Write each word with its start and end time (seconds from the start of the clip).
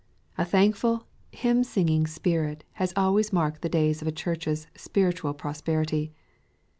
A 0.35 0.45
thankful, 0.45 1.05
hymn 1.31 1.63
singing 1.63 2.07
spirit 2.07 2.63
has 2.81 2.91
always 2.95 3.31
marked 3.31 3.61
the 3.61 3.69
days 3.69 4.01
of 4.01 4.07
a 4.07 4.11
Church's 4.11 4.65
spiritual 4.73 5.35
pros 5.35 5.61
perity. 5.61 6.11